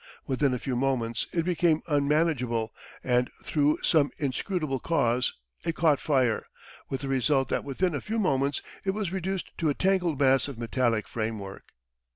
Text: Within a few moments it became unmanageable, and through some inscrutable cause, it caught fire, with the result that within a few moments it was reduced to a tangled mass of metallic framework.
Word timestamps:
Within 0.25 0.51
a 0.51 0.57
few 0.57 0.75
moments 0.75 1.27
it 1.31 1.43
became 1.45 1.83
unmanageable, 1.85 2.73
and 3.03 3.29
through 3.43 3.77
some 3.83 4.09
inscrutable 4.17 4.79
cause, 4.79 5.35
it 5.63 5.75
caught 5.75 5.99
fire, 5.99 6.43
with 6.89 7.01
the 7.01 7.07
result 7.07 7.49
that 7.49 7.63
within 7.63 7.93
a 7.93 8.01
few 8.01 8.17
moments 8.17 8.63
it 8.83 8.95
was 8.95 9.11
reduced 9.11 9.55
to 9.59 9.69
a 9.69 9.75
tangled 9.75 10.19
mass 10.19 10.47
of 10.47 10.57
metallic 10.57 11.07
framework. 11.07 11.65